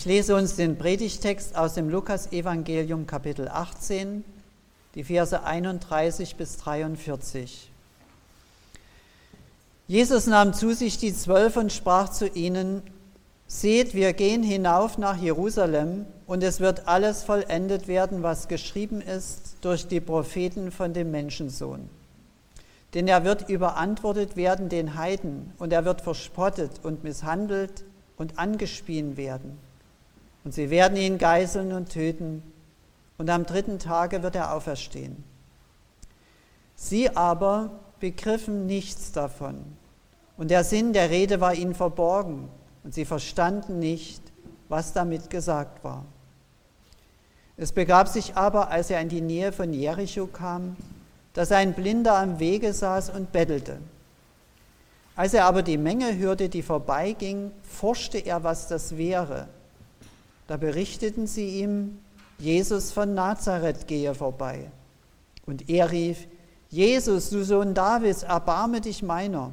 [0.00, 4.24] Ich lese uns den Predigtext aus dem Lukas-Evangelium, Kapitel 18,
[4.94, 7.70] die Verse 31 bis 43.
[9.86, 12.80] Jesus nahm zu sich die Zwölf und sprach zu ihnen:
[13.46, 19.56] Seht, wir gehen hinauf nach Jerusalem, und es wird alles vollendet werden, was geschrieben ist
[19.60, 21.90] durch die Propheten von dem Menschensohn.
[22.94, 27.84] Denn er wird überantwortet werden den Heiden, und er wird verspottet und misshandelt
[28.16, 29.58] und angespien werden
[30.44, 32.42] und sie werden ihn geißeln und töten,
[33.18, 35.22] und am dritten Tage wird er auferstehen.
[36.74, 39.64] Sie aber begriffen nichts davon,
[40.36, 42.48] und der Sinn der Rede war ihnen verborgen,
[42.82, 44.22] und sie verstanden nicht,
[44.70, 46.06] was damit gesagt war.
[47.58, 50.76] Es begab sich aber, als er in die Nähe von Jericho kam,
[51.34, 53.78] dass ein Blinder am Wege saß und bettelte.
[55.14, 59.48] Als er aber die Menge hörte, die vorbeiging, forschte er, was das wäre.
[60.50, 62.00] Da berichteten sie ihm,
[62.36, 64.68] Jesus von Nazareth gehe vorbei.
[65.46, 66.26] Und er rief,
[66.70, 69.52] Jesus, du Sohn Davids, erbarme dich meiner.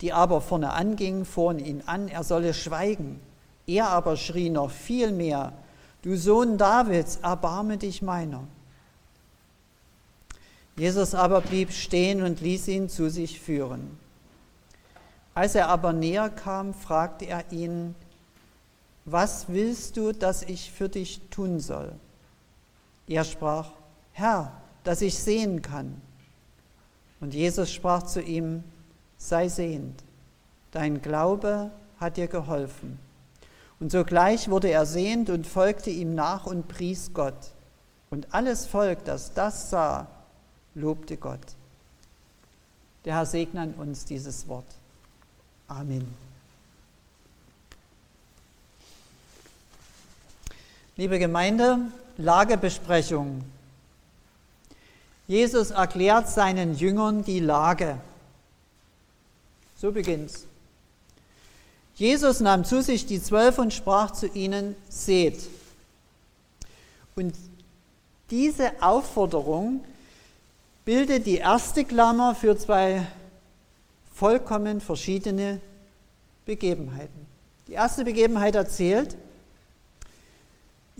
[0.00, 3.18] Die aber vorne angingen, fuhren ihn an, er solle schweigen.
[3.66, 5.52] Er aber schrie noch viel mehr,
[6.02, 8.44] du Sohn Davids, erbarme dich meiner.
[10.76, 13.98] Jesus aber blieb stehen und ließ ihn zu sich führen.
[15.34, 17.96] Als er aber näher kam, fragte er ihn,
[19.04, 21.92] was willst du, dass ich für dich tun soll?
[23.06, 23.70] Er sprach,
[24.12, 24.52] Herr,
[24.84, 26.00] dass ich sehen kann.
[27.20, 28.64] Und Jesus sprach zu ihm,
[29.16, 30.02] sei sehend,
[30.70, 32.98] dein Glaube hat dir geholfen.
[33.80, 37.52] Und sogleich wurde er sehend und folgte ihm nach und pries Gott.
[38.10, 40.06] Und alles Volk, das das sah,
[40.74, 41.40] lobte Gott.
[43.04, 44.66] Der Herr segne an uns dieses Wort.
[45.66, 46.31] Amen.
[50.94, 51.78] Liebe Gemeinde,
[52.18, 53.42] Lagebesprechung.
[55.26, 57.96] Jesus erklärt seinen Jüngern die Lage.
[59.78, 60.46] So beginnt's.
[61.94, 65.48] Jesus nahm zu sich die Zwölf und sprach zu ihnen, seht.
[67.16, 67.34] Und
[68.28, 69.82] diese Aufforderung
[70.84, 73.06] bildet die erste Klammer für zwei
[74.14, 75.58] vollkommen verschiedene
[76.44, 77.26] Begebenheiten.
[77.66, 79.16] Die erste Begebenheit erzählt,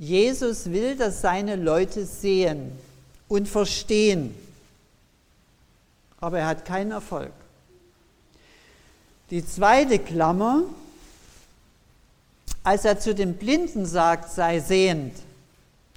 [0.02, 2.72] Jesus will, dass seine Leute sehen
[3.28, 4.34] und verstehen,
[6.20, 7.30] aber er hat keinen Erfolg.
[9.30, 10.64] Die zweite Klammer,
[12.64, 15.14] als er zu dem Blinden sagt, sei sehend,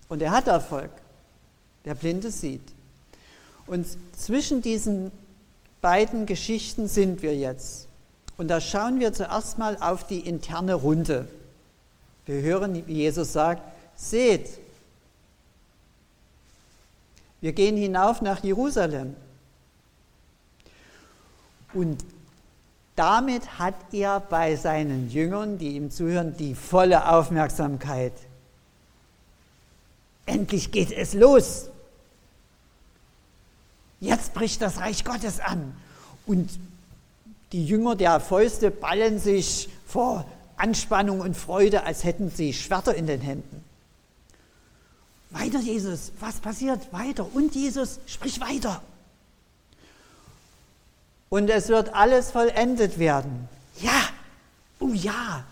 [0.07, 0.91] und er hat Erfolg,
[1.83, 2.61] der Blinde sieht.
[3.65, 5.11] Und zwischen diesen
[5.81, 7.87] beiden Geschichten sind wir jetzt.
[8.37, 11.27] Und da schauen wir zuerst mal auf die interne Runde.
[12.27, 14.59] Wir hören, wie Jesus sagt, seht,
[17.41, 19.15] wir gehen hinauf nach Jerusalem.
[21.73, 22.03] Und
[22.95, 28.13] damit hat er bei seinen Jüngern, die ihm zuhören, die volle Aufmerksamkeit.
[30.25, 31.69] Endlich geht es los.
[33.99, 35.75] Jetzt bricht das Reich Gottes an.
[36.25, 36.49] Und
[37.51, 40.25] die Jünger der Fäuste ballen sich vor
[40.57, 43.63] Anspannung und Freude, als hätten sie Schwerter in den Händen.
[45.31, 46.91] Weiter, Jesus, was passiert?
[46.93, 47.27] Weiter.
[47.33, 48.81] Und Jesus, sprich weiter.
[51.29, 53.49] Und es wird alles vollendet werden.
[53.81, 54.09] Ja,
[54.79, 55.43] oh ja.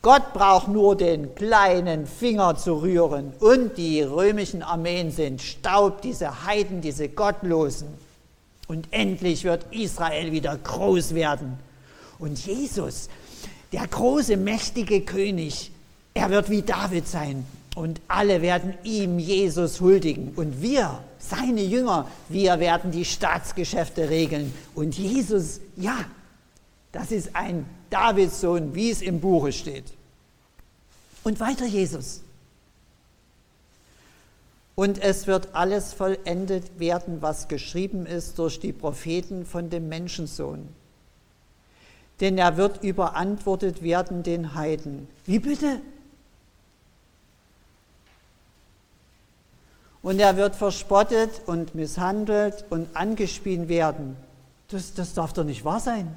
[0.00, 6.44] Gott braucht nur den kleinen Finger zu rühren und die römischen Armeen sind Staub, diese
[6.44, 7.86] Heiden, diese Gottlosen.
[8.66, 11.56] Und endlich wird Israel wieder groß werden.
[12.18, 13.08] Und Jesus,
[13.70, 15.70] der große, mächtige König,
[16.14, 20.32] er wird wie David sein und alle werden ihm, Jesus, huldigen.
[20.36, 24.52] Und wir, seine Jünger, wir werden die Staatsgeschäfte regeln.
[24.74, 26.04] Und Jesus, ja,
[26.92, 29.84] das ist ein Davidssohn, wie es im Buche steht.
[31.24, 32.20] Und weiter Jesus.
[34.74, 40.68] Und es wird alles vollendet werden, was geschrieben ist durch die Propheten von dem Menschensohn.
[42.20, 45.08] Denn er wird überantwortet werden den Heiden.
[45.24, 45.80] Wie bitte?
[50.02, 54.16] Und er wird verspottet und misshandelt und angespien werden.
[54.68, 56.14] Das, das darf doch nicht wahr sein.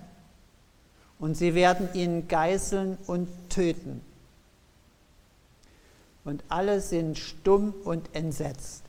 [1.20, 4.02] Und sie werden ihn geißeln und töten.
[6.24, 8.84] Und alle sind stumm und entsetzt.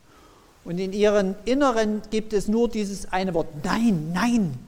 [0.65, 4.59] Und in ihren Inneren gibt es nur dieses eine Wort, nein, nein,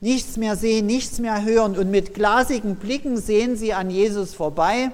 [0.00, 1.76] nichts mehr sehen, nichts mehr hören.
[1.76, 4.90] Und mit glasigen Blicken sehen sie an Jesus vorbei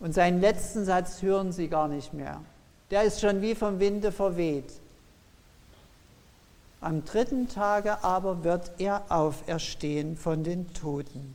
[0.00, 2.40] Und seinen letzten Satz hören sie gar nicht mehr.
[2.90, 4.70] Der ist schon wie vom Winde verweht.
[6.80, 11.34] Am dritten Tage aber wird er auferstehen von den Toten.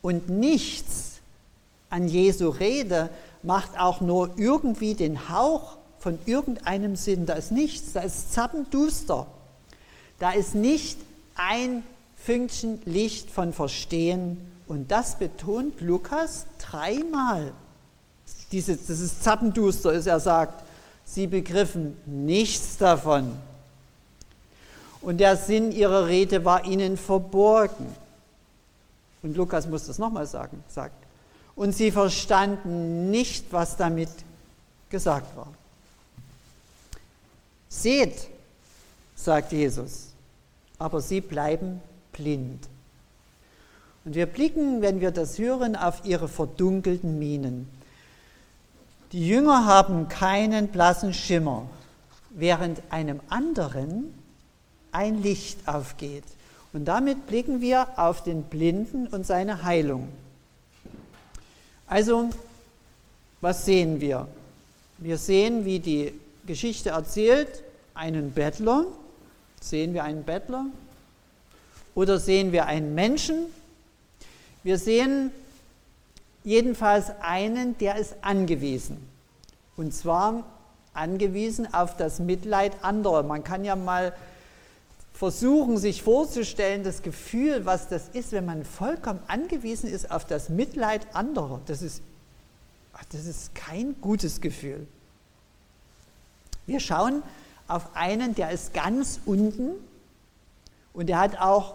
[0.00, 1.20] Und nichts
[1.90, 3.10] an Jesu Rede
[3.42, 7.26] macht auch nur irgendwie den Hauch von irgendeinem Sinn.
[7.26, 9.26] Da ist nichts, da ist zappenduster.
[10.18, 10.98] Da ist nicht
[11.34, 11.82] ein
[12.16, 14.52] Fünkchen Licht von Verstehen.
[14.66, 17.52] Und das betont Lukas dreimal.
[18.52, 20.64] Diese, ist zappenduster ist, er sagt,
[21.04, 23.36] sie begriffen nichts davon.
[25.00, 27.94] Und der Sinn ihrer Rede war ihnen verborgen.
[29.22, 30.94] Und Lukas muss das nochmal sagen, sagt.
[31.54, 34.10] Und sie verstanden nicht, was damit
[34.90, 35.48] gesagt war.
[37.68, 38.28] Seht,
[39.14, 40.08] sagt Jesus,
[40.78, 41.80] aber sie bleiben
[42.12, 42.68] blind.
[44.04, 47.68] Und wir blicken, wenn wir das hören, auf ihre verdunkelten Mienen.
[49.12, 51.68] Die Jünger haben keinen blassen Schimmer,
[52.30, 54.12] während einem anderen
[54.90, 56.24] ein Licht aufgeht.
[56.72, 60.08] Und damit blicken wir auf den Blinden und seine Heilung.
[61.86, 62.30] Also,
[63.40, 64.26] was sehen wir?
[64.98, 66.12] Wir sehen, wie die
[66.46, 67.62] Geschichte erzählt,
[67.94, 68.86] einen Bettler.
[69.60, 70.66] Sehen wir einen Bettler?
[71.94, 73.46] Oder sehen wir einen Menschen?
[74.62, 75.30] Wir sehen
[76.46, 78.96] jedenfalls einen, der ist angewiesen.
[79.76, 80.44] Und zwar
[80.94, 83.24] angewiesen auf das Mitleid anderer.
[83.24, 84.14] Man kann ja mal
[85.12, 90.48] versuchen, sich vorzustellen, das Gefühl, was das ist, wenn man vollkommen angewiesen ist auf das
[90.48, 91.60] Mitleid anderer.
[91.66, 92.00] Das ist,
[93.10, 94.86] das ist kein gutes Gefühl.
[96.64, 97.24] Wir schauen
[97.66, 99.72] auf einen, der ist ganz unten
[100.94, 101.74] und der hat auch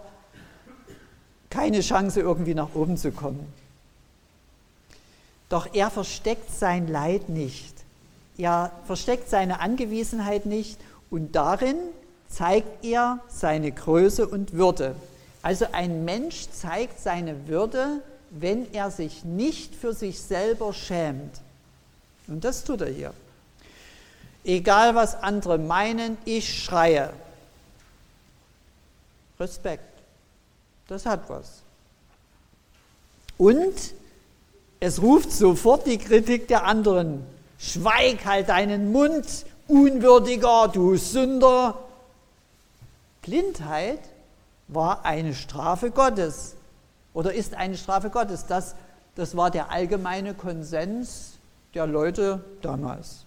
[1.50, 3.46] keine Chance, irgendwie nach oben zu kommen.
[5.52, 7.74] Doch er versteckt sein Leid nicht.
[8.38, 11.76] Er versteckt seine Angewiesenheit nicht und darin
[12.26, 14.96] zeigt er seine Größe und Würde.
[15.42, 18.00] Also ein Mensch zeigt seine Würde,
[18.30, 21.42] wenn er sich nicht für sich selber schämt.
[22.28, 23.12] Und das tut er hier.
[24.44, 27.12] Egal was andere meinen, ich schreie.
[29.38, 29.84] Respekt.
[30.88, 31.60] Das hat was.
[33.36, 33.92] Und
[34.82, 37.24] es ruft sofort die Kritik der anderen.
[37.56, 41.78] Schweig halt deinen Mund, unwürdiger, du Sünder.
[43.22, 44.00] Blindheit
[44.66, 46.56] war eine Strafe Gottes
[47.14, 48.46] oder ist eine Strafe Gottes.
[48.46, 48.74] Das,
[49.14, 51.34] das war der allgemeine Konsens
[51.74, 53.24] der Leute damals.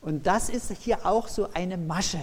[0.00, 2.20] Und das ist hier auch so eine Masche.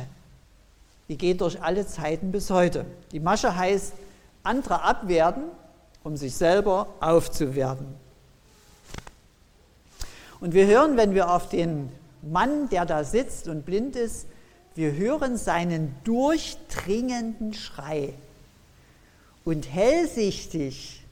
[1.10, 2.88] Die geht durch alle Zeiten bis heute.
[3.12, 3.94] Die Masche heißt,
[4.42, 5.44] andere abwerten,
[6.04, 7.88] um sich selber aufzuwerten.
[10.40, 14.26] Und wir hören, wenn wir auf den Mann, der da sitzt und blind ist,
[14.76, 18.14] wir hören seinen durchdringenden Schrei.
[19.44, 21.04] Und hellsichtig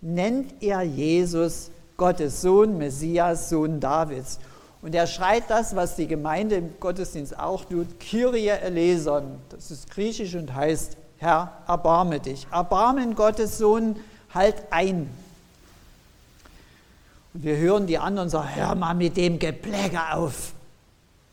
[0.00, 4.38] nennt er Jesus Gottes Sohn, Messias, Sohn Davids.
[4.80, 9.38] Und er schreit das, was die Gemeinde im Gottesdienst auch tut, Kyrie eleison.
[9.50, 12.48] Das ist griechisch und heißt, Herr, erbarme dich.
[12.50, 13.94] Erbarmen Gottes Sohn,
[14.34, 15.08] halt ein.
[17.32, 20.52] Und wir hören die anderen sagen, hör mal mit dem Gepläge auf.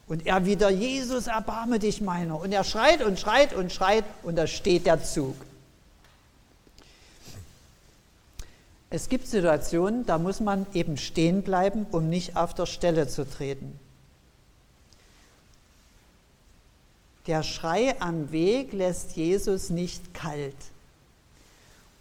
[0.07, 2.39] Und er wieder, Jesus, erbarme dich meiner.
[2.39, 5.35] Und er schreit und schreit und schreit und da steht der Zug.
[8.91, 13.27] Es gibt Situationen, da muss man eben stehen bleiben, um nicht auf der Stelle zu
[13.27, 13.79] treten.
[17.29, 20.55] Der Schrei am Weg lässt Jesus nicht kalt.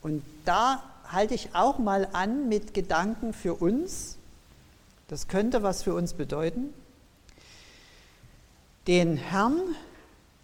[0.00, 4.16] Und da halte ich auch mal an mit Gedanken für uns.
[5.08, 6.73] Das könnte was für uns bedeuten.
[8.87, 9.61] Den Herrn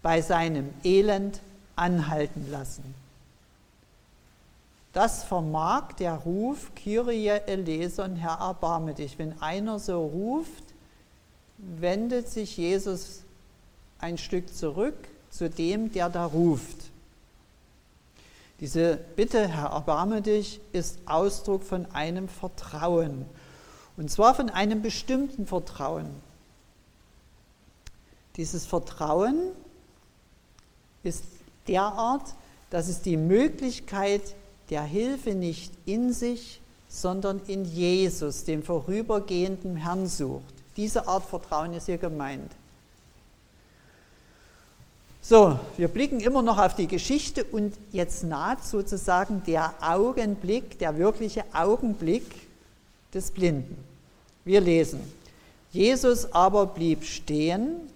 [0.03, 1.39] bei seinem Elend
[1.75, 2.93] anhalten lassen.
[4.93, 9.17] Das vermag der Ruf, Kyrie eleison, Herr, erbarme dich.
[9.17, 10.63] Wenn einer so ruft,
[11.57, 13.24] wendet sich Jesus
[14.05, 14.95] ein Stück zurück
[15.31, 16.77] zu dem, der da ruft.
[18.59, 23.25] Diese Bitte, Herr, erbarme dich, ist Ausdruck von einem Vertrauen.
[23.97, 26.05] Und zwar von einem bestimmten Vertrauen.
[28.37, 29.39] Dieses Vertrauen
[31.01, 31.23] ist
[31.67, 32.35] derart,
[32.69, 34.21] dass es die Möglichkeit
[34.69, 40.53] der Hilfe nicht in sich, sondern in Jesus, dem vorübergehenden Herrn sucht.
[40.77, 42.51] Diese Art Vertrauen ist hier gemeint.
[45.27, 50.99] So, wir blicken immer noch auf die Geschichte und jetzt naht sozusagen der Augenblick, der
[50.99, 52.27] wirkliche Augenblick
[53.11, 53.75] des Blinden.
[54.43, 54.99] Wir lesen,
[55.71, 57.89] Jesus aber blieb stehen.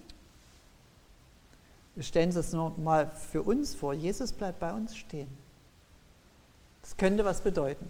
[1.94, 3.94] Wir stellen es nur mal für uns vor.
[3.94, 5.28] Jesus bleibt bei uns stehen.
[6.82, 7.86] Das könnte was bedeuten.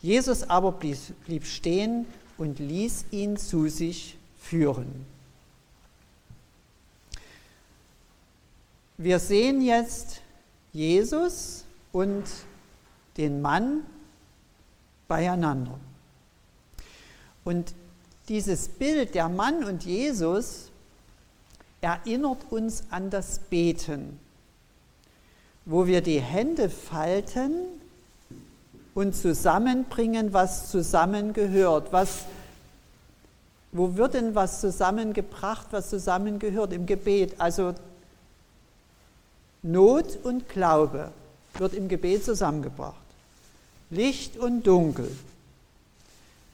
[0.00, 2.06] Jesus aber blieb stehen
[2.38, 5.15] und ließ ihn zu sich führen.
[8.98, 10.22] Wir sehen jetzt
[10.72, 12.24] Jesus und
[13.18, 13.82] den Mann
[15.06, 15.78] beieinander.
[17.44, 17.74] Und
[18.28, 20.70] dieses Bild der Mann und Jesus
[21.82, 24.18] erinnert uns an das Beten,
[25.66, 27.52] wo wir die Hände falten
[28.94, 31.92] und zusammenbringen, was zusammengehört.
[31.92, 32.24] Was,
[33.72, 37.34] wo wird denn was zusammengebracht, was zusammengehört im Gebet?
[37.38, 37.74] Also
[39.66, 41.10] Not und Glaube
[41.54, 42.94] wird im Gebet zusammengebracht.
[43.90, 45.10] Licht und Dunkel.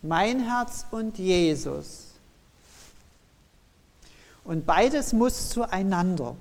[0.00, 2.06] Mein Herz und Jesus.
[4.44, 6.34] Und beides muss zueinander.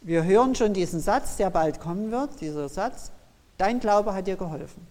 [0.00, 3.12] Wir hören schon diesen Satz, der bald kommen wird, dieser Satz,
[3.58, 4.86] dein Glaube hat dir geholfen.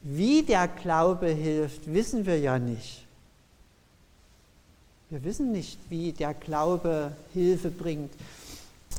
[0.00, 3.07] Wie der Glaube hilft, wissen wir ja nicht.
[5.10, 8.12] Wir wissen nicht, wie der Glaube Hilfe bringt.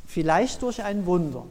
[0.08, 1.46] Vielleicht durch ein Wunder.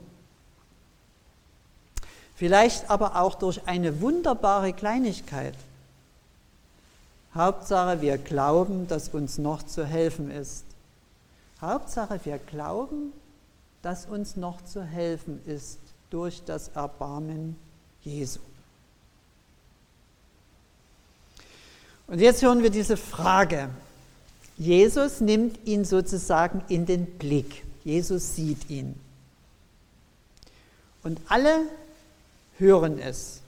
[2.35, 5.55] Vielleicht aber auch durch eine wunderbare Kleinigkeit.
[7.35, 10.65] Hauptsache, wir glauben, dass uns noch zu helfen ist.
[11.61, 13.13] Hauptsache, wir glauben,
[13.83, 15.79] dass uns noch zu helfen ist
[16.11, 17.57] durch das Erbarmen
[18.03, 18.41] Jesu.
[22.09, 23.69] Und jetzt hören wir diese Frage.
[24.59, 27.65] Jesus nimmt ihn sozusagen in den Blick.
[27.85, 28.99] Jesus sieht ihn.
[31.05, 31.63] Und alle
[32.59, 33.41] hören es.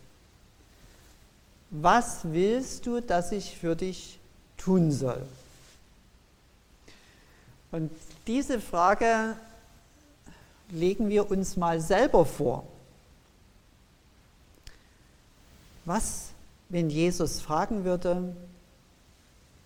[1.70, 4.18] Was willst du, dass ich für dich
[4.56, 5.22] tun soll?
[7.72, 7.90] Und
[8.26, 9.36] diese Frage
[10.70, 12.66] legen wir uns mal selber vor.
[15.84, 16.30] Was,
[16.68, 18.34] wenn Jesus fragen würde,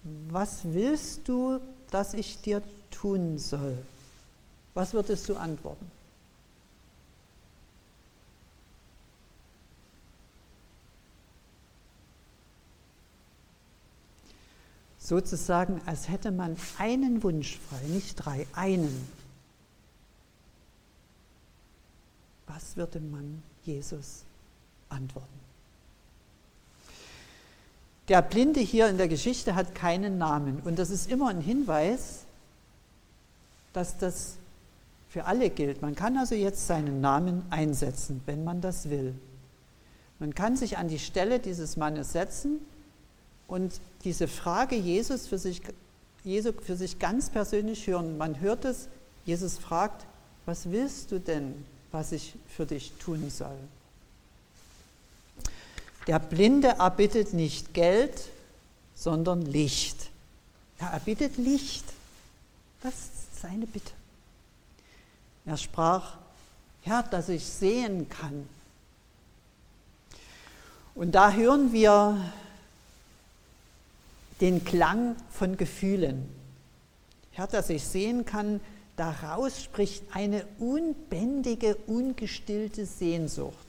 [0.05, 3.79] was willst du, dass ich dir tun soll?
[4.75, 5.91] Was würdest du antworten?
[14.99, 19.07] Sozusagen, als hätte man einen Wunsch frei, nicht drei, einen.
[22.47, 24.25] Was würde man Jesus
[24.89, 25.29] antworten?
[28.09, 32.25] Der Blinde hier in der Geschichte hat keinen Namen und das ist immer ein Hinweis,
[33.73, 34.37] dass das
[35.09, 35.81] für alle gilt.
[35.81, 39.15] Man kann also jetzt seinen Namen einsetzen, wenn man das will.
[40.19, 42.59] Man kann sich an die Stelle dieses Mannes setzen
[43.47, 45.63] und diese Frage Jesus für sich,
[46.25, 48.19] Jesu für sich ganz persönlich hören.
[48.19, 48.89] Man hört es,
[49.25, 50.07] Jesus fragt,
[50.47, 53.57] was willst du denn, was ich für dich tun soll?
[56.07, 58.29] Der Blinde erbittet nicht Geld,
[58.95, 60.11] sondern Licht.
[60.79, 61.85] Er erbittet Licht.
[62.83, 63.93] Das ist seine Bitte.
[65.47, 66.17] Er sprach,
[66.83, 68.49] Herr, dass ich sehen kann.
[70.95, 72.33] Und da hören wir
[74.41, 76.29] den Klang von Gefühlen.
[77.33, 78.61] Herr, dass ich sehen kann,
[78.97, 83.64] daraus spricht eine unbändige, ungestillte Sehnsucht.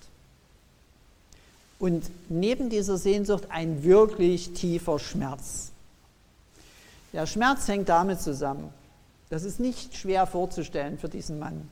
[1.79, 5.71] Und neben dieser Sehnsucht ein wirklich tiefer Schmerz.
[7.13, 8.69] Der Schmerz hängt damit zusammen.
[9.29, 11.69] Das ist nicht schwer vorzustellen für diesen Mann.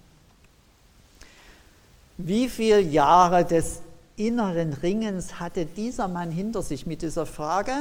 [2.18, 3.82] Wie viele Jahre des
[4.16, 7.74] inneren Ringens hatte dieser Mann hinter sich mit dieser Frage,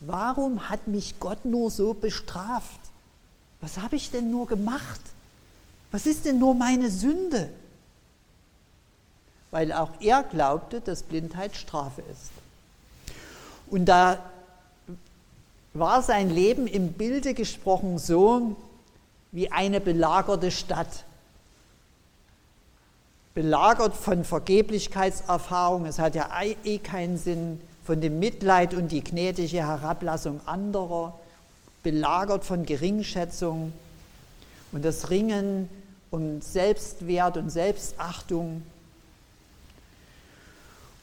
[0.00, 2.80] warum hat mich Gott nur so bestraft?
[3.60, 5.00] Was habe ich denn nur gemacht?
[5.90, 7.48] Was ist denn nur meine Sünde?
[9.54, 12.32] Weil auch er glaubte, dass Blindheit Strafe ist.
[13.70, 14.18] Und da
[15.74, 18.56] war sein Leben im Bilde gesprochen so
[19.30, 21.04] wie eine belagerte Stadt.
[23.34, 26.28] Belagert von Vergeblichkeitserfahrung, es hat ja
[26.64, 31.16] eh keinen Sinn, von dem Mitleid und die gnädige Herablassung anderer,
[31.84, 33.72] belagert von Geringschätzung
[34.72, 35.68] und das Ringen
[36.10, 38.62] um Selbstwert und Selbstachtung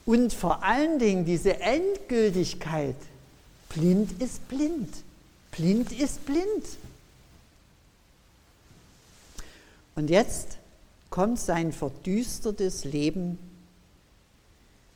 [0.05, 2.95] und vor allen Dingen diese Endgültigkeit,
[3.69, 4.89] blind ist blind.
[5.51, 6.65] Blind ist blind.
[9.95, 10.57] Und jetzt
[11.09, 13.37] kommt sein verdüstertes Leben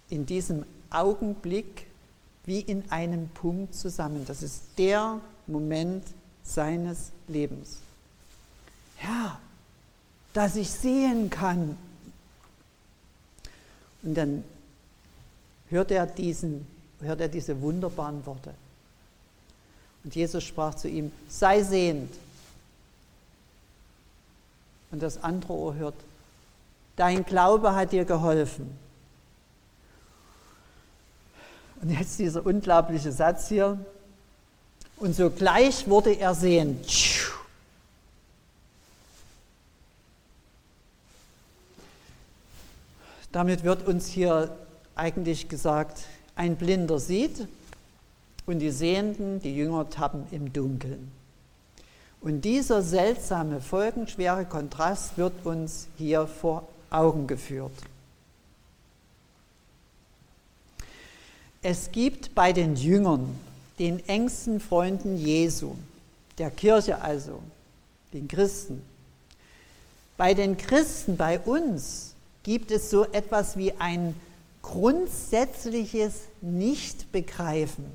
[0.10, 1.88] in diesem Augenblick
[2.46, 4.26] wie in einem Punkt zusammen.
[4.26, 6.04] Das ist der Moment
[6.44, 7.78] seines Lebens.
[8.98, 9.40] Herr,
[10.34, 11.78] dass ich sehen kann.
[14.04, 14.44] Und dann
[15.70, 16.66] hört er, diesen,
[17.02, 18.54] hört er diese wunderbaren Worte.
[20.04, 22.14] Und Jesus sprach zu ihm, sei sehend.
[24.92, 25.96] Und das andere Ohr hört,
[26.96, 28.78] dein Glaube hat dir geholfen.
[31.82, 33.78] Und jetzt dieser unglaubliche Satz hier.
[34.98, 36.88] Und sogleich wurde er sehend.
[43.32, 44.56] Damit wird uns hier
[44.96, 47.48] eigentlich gesagt, ein Blinder sieht
[48.46, 51.12] und die Sehenden, die Jünger, tappen im Dunkeln.
[52.22, 57.74] Und dieser seltsame, folgenschwere Kontrast wird uns hier vor Augen geführt.
[61.62, 63.38] Es gibt bei den Jüngern,
[63.80, 65.76] den engsten Freunden Jesu,
[66.38, 67.42] der Kirche also,
[68.14, 68.82] den Christen,
[70.18, 74.16] bei den Christen, bei uns, gibt es so etwas wie ein
[74.66, 77.86] grundsätzliches Nichtbegreifen,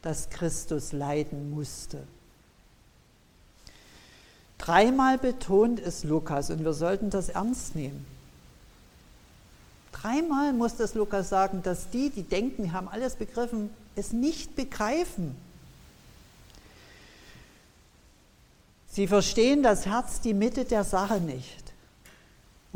[0.00, 2.06] dass Christus leiden musste.
[4.58, 8.06] Dreimal betont es Lukas und wir sollten das ernst nehmen.
[9.90, 15.34] Dreimal muss das Lukas sagen, dass die, die denken, haben alles begriffen, es nicht begreifen.
[18.88, 21.65] Sie verstehen das Herz, die Mitte der Sache nicht.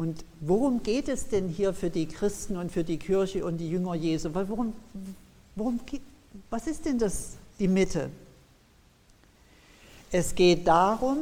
[0.00, 3.68] Und worum geht es denn hier für die Christen und für die Kirche und die
[3.68, 4.30] Jünger Jesu?
[4.32, 4.72] Worum,
[5.54, 5.78] worum,
[6.48, 8.08] was ist denn das, die Mitte?
[10.10, 11.18] Es geht darum,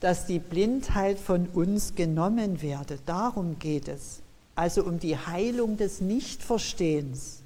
[0.00, 2.98] dass die Blindheit von uns genommen werde.
[3.06, 4.18] Darum geht es.
[4.56, 7.42] Also um die Heilung des Nichtverstehens.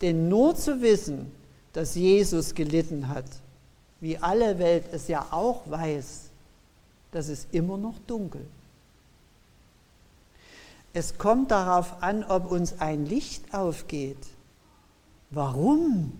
[0.00, 1.30] Denn nur zu wissen,
[1.74, 3.26] dass Jesus gelitten hat,
[4.00, 6.22] wie alle Welt es ja auch weiß,
[7.12, 8.44] das ist immer noch dunkel.
[10.94, 14.16] Es kommt darauf an, ob uns ein Licht aufgeht.
[15.30, 16.12] Warum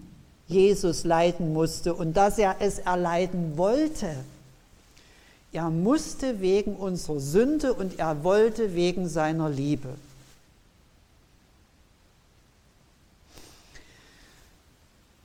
[0.49, 4.17] Jesus leiden musste und dass er es erleiden wollte.
[5.53, 9.91] Er musste wegen unserer Sünde und er wollte wegen seiner Liebe.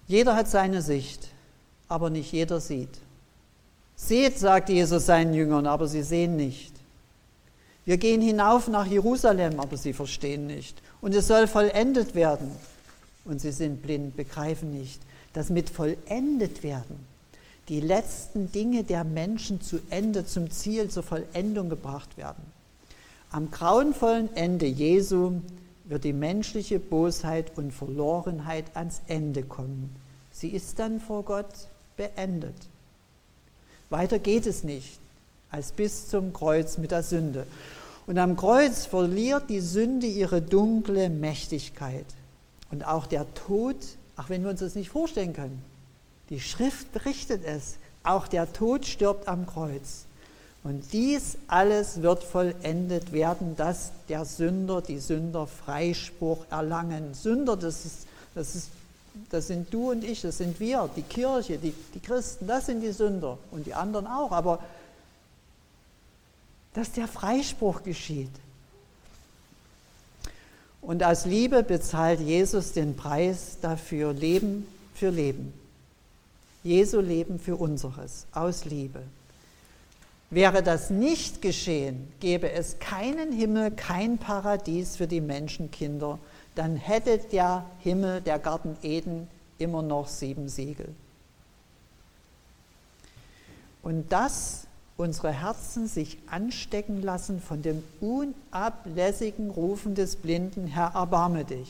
[0.08, 1.28] Jeder hat seine Sicht,
[1.88, 3.00] aber nicht jeder sieht.
[3.96, 6.79] Seht, sagt Jesus seinen Jüngern, aber sie sehen nicht.
[7.90, 10.80] Wir gehen hinauf nach Jerusalem, aber sie verstehen nicht.
[11.02, 12.52] Und es soll vollendet werden.
[13.26, 15.02] Und sie sind blind, begreifen nicht.
[15.34, 17.04] Das mit vollendet werden,
[17.68, 22.44] die letzten Dinge der Menschen zu Ende, zum Ziel, zur Vollendung gebracht werden.
[23.32, 25.42] Am grauenvollen Ende Jesu
[25.86, 29.96] wird die menschliche Bosheit und Verlorenheit ans Ende kommen.
[30.32, 32.54] Sie ist dann vor Gott beendet.
[33.90, 35.00] Weiter geht es nicht
[35.52, 37.46] als bis zum Kreuz mit der Sünde.
[38.10, 42.08] Und am Kreuz verliert die Sünde ihre dunkle Mächtigkeit.
[42.72, 43.76] Und auch der Tod,
[44.18, 45.62] auch wenn wir uns das nicht vorstellen können,
[46.32, 50.06] die Schrift berichtet es, auch der Tod stirbt am Kreuz.
[50.64, 57.14] Und dies alles wird vollendet werden, dass der Sünder, die Sünder Freispruch erlangen.
[57.14, 58.70] Sünder, das, ist, das, ist,
[59.30, 62.82] das sind du und ich, das sind wir, die Kirche, die, die Christen, das sind
[62.82, 64.32] die Sünder und die anderen auch.
[64.32, 64.58] Aber
[66.74, 68.32] dass der Freispruch geschieht.
[70.82, 75.54] Und aus Liebe bezahlt Jesus den Preis dafür, Leben für Leben.
[76.64, 79.02] Jesu Leben für unseres, aus Liebe.
[80.30, 86.20] Wäre das nicht geschehen, gäbe es keinen Himmel, kein Paradies für die Menschenkinder,
[86.54, 89.28] dann hätte der Himmel, der Garten Eden,
[89.58, 90.94] immer noch sieben Siegel.
[93.82, 94.68] Und das
[95.00, 101.70] unsere Herzen sich anstecken lassen von dem unablässigen Rufen des Blinden, Herr, erbarme dich.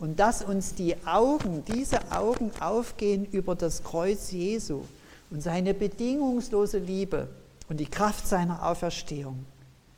[0.00, 4.82] Und dass uns die Augen, diese Augen aufgehen über das Kreuz Jesu
[5.30, 7.28] und seine bedingungslose Liebe
[7.68, 9.46] und die Kraft seiner Auferstehung.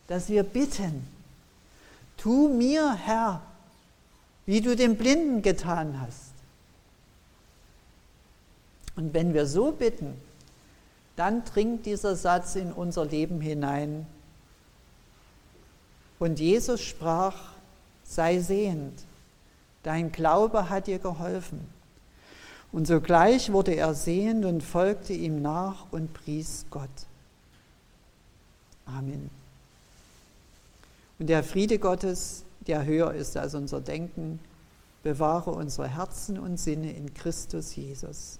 [0.07, 1.07] Dass wir bitten,
[2.18, 3.40] tu mir, Herr,
[4.44, 6.33] wie du dem Blinden getan hast.
[8.94, 10.27] Und wenn wir so bitten,
[11.18, 14.07] dann dringt dieser Satz in unser Leben hinein.
[16.20, 17.35] Und Jesus sprach,
[18.04, 19.02] sei sehend,
[19.83, 21.61] dein Glaube hat dir geholfen.
[22.70, 26.88] Und sogleich wurde er sehend und folgte ihm nach und pries Gott.
[28.87, 29.28] Amen.
[31.18, 34.38] Und der Friede Gottes, der höher ist als unser Denken,
[35.02, 38.38] bewahre unsere Herzen und Sinne in Christus Jesus.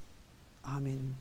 [0.63, 1.17] Amen.